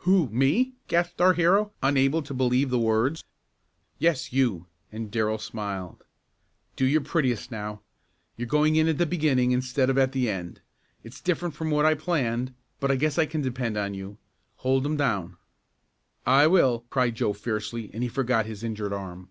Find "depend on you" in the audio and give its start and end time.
13.40-14.18